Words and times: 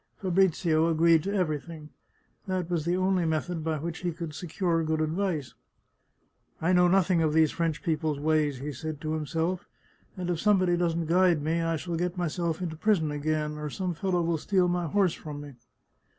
Fabrizio 0.17 0.87
agreed 0.87 1.21
to 1.21 1.31
everything. 1.31 1.89
That 2.47 2.71
was 2.71 2.85
the 2.85 2.97
only 2.97 3.23
method 3.23 3.63
by 3.63 3.77
which 3.77 3.99
he 3.99 4.11
could 4.11 4.33
secure 4.33 4.83
good 4.83 4.99
advice." 4.99 5.53
I 6.59 6.73
know 6.73 6.87
nothing 6.87 7.21
of 7.21 7.33
these 7.33 7.51
French 7.51 7.83
people's 7.83 8.19
ways," 8.19 8.57
said 8.79 8.95
he 8.95 9.01
to 9.01 9.13
him 9.13 9.27
self," 9.27 9.67
and 10.17 10.31
if 10.31 10.39
somebody 10.39 10.75
doesn't 10.75 11.05
guide 11.05 11.43
me 11.43 11.61
I 11.61 11.75
shall 11.75 11.97
get 11.97 12.17
my 12.17 12.29
self 12.29 12.63
into 12.63 12.77
prison 12.77 13.11
again, 13.11 13.59
or 13.59 13.69
some 13.69 13.93
fellow 13.93 14.23
will 14.23 14.39
steal 14.39 14.67
my 14.67 14.87
horse 14.87 15.13
from 15.13 15.39
me 15.41 15.53